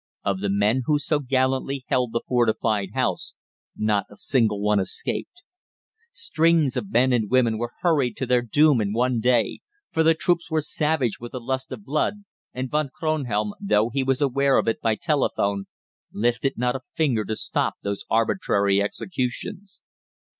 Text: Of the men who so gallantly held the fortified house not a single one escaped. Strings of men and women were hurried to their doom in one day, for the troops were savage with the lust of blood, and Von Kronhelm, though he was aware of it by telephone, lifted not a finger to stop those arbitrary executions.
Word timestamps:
Of 0.25 0.39
the 0.39 0.49
men 0.49 0.81
who 0.87 0.97
so 0.97 1.19
gallantly 1.19 1.85
held 1.87 2.11
the 2.11 2.23
fortified 2.27 2.89
house 2.95 3.35
not 3.77 4.07
a 4.09 4.17
single 4.17 4.59
one 4.59 4.79
escaped. 4.79 5.43
Strings 6.11 6.75
of 6.75 6.91
men 6.91 7.13
and 7.13 7.29
women 7.29 7.59
were 7.59 7.73
hurried 7.81 8.17
to 8.17 8.25
their 8.25 8.41
doom 8.41 8.81
in 8.81 8.93
one 8.93 9.19
day, 9.19 9.59
for 9.91 10.01
the 10.01 10.15
troops 10.15 10.49
were 10.49 10.59
savage 10.63 11.19
with 11.19 11.33
the 11.33 11.39
lust 11.39 11.71
of 11.71 11.85
blood, 11.85 12.23
and 12.51 12.71
Von 12.71 12.89
Kronhelm, 12.89 13.53
though 13.61 13.89
he 13.93 14.01
was 14.03 14.21
aware 14.21 14.57
of 14.57 14.67
it 14.67 14.81
by 14.81 14.95
telephone, 14.95 15.65
lifted 16.11 16.57
not 16.57 16.75
a 16.75 16.81
finger 16.95 17.23
to 17.23 17.35
stop 17.35 17.75
those 17.83 18.03
arbitrary 18.09 18.81
executions. 18.81 19.81